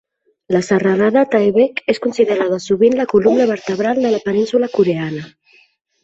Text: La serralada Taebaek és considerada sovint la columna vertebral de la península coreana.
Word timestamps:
La 0.55 0.59
serralada 0.67 1.21
Taebaek 1.33 1.81
és 1.93 1.99
considerada 2.05 2.57
sovint 2.63 2.95
la 3.01 3.05
columna 3.11 3.47
vertebral 3.51 4.01
de 4.07 4.13
la 4.15 4.23
península 4.31 4.71
coreana. 4.79 5.23